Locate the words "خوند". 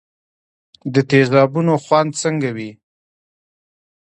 1.83-2.11